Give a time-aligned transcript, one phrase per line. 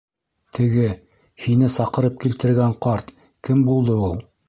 [0.57, 0.87] -Теге...
[1.45, 3.17] һине саҡырып килтергән ҡарт
[3.49, 4.23] кем булды ул?